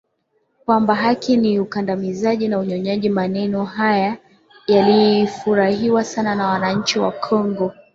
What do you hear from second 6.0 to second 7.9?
sana na wananchi wa Kongo